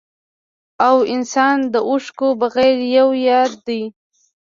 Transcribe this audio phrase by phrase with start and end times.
[0.87, 3.81] او انسان د اوښکو بغير يو ياد دی